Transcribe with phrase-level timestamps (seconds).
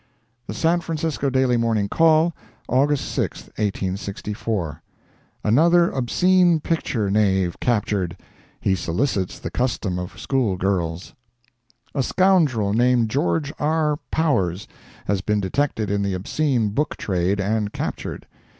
[0.47, 2.33] The San Francisco Daily Morning Call,
[2.67, 4.81] August 6, 1864
[5.43, 11.13] ANOTHER OBSCENE PICTURE KNAVE CAPTURED—HE SOLICITS THE CUSTOM OF SCHOOL GIRLS
[11.93, 13.99] A scoundrel named George R.
[14.09, 14.67] Powers
[15.05, 18.25] has been detected in the obscene book trade and captured.